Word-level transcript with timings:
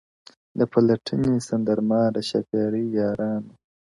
o 0.03 0.03
د 0.59 0.61
پلټني 0.71 1.33
سندرماره 1.49 2.21
شـاپـيـرۍ 2.29 2.85
يــارانــو 2.97 3.53
ـ 3.57 3.57